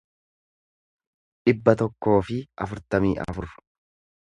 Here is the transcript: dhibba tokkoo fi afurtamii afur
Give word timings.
dhibba 1.43 1.77
tokkoo 1.83 2.17
fi 2.31 2.41
afurtamii 2.67 3.15
afur 3.29 3.49